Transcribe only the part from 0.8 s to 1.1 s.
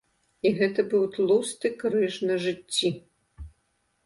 быў